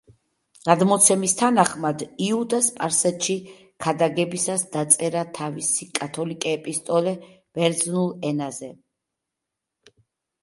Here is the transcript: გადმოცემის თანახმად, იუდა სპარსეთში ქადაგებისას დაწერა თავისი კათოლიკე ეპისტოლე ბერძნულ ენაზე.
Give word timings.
გადმოცემის 0.67 1.33
თანახმად, 1.41 2.03
იუდა 2.27 2.61
სპარსეთში 2.67 3.35
ქადაგებისას 3.85 4.63
დაწერა 4.75 5.21
თავისი 5.39 5.87
კათოლიკე 5.99 6.53
ეპისტოლე 6.61 7.13
ბერძნულ 7.59 8.09
ენაზე. 8.31 8.71